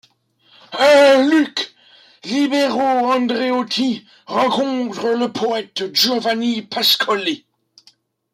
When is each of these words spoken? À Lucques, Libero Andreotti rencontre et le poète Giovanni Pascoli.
À 0.71 1.21
Lucques, 1.21 1.75
Libero 2.23 2.81
Andreotti 2.81 4.03
rencontre 4.25 5.05
et 5.05 5.15
le 5.15 5.31
poète 5.31 5.93
Giovanni 5.95 6.63
Pascoli. 6.63 7.45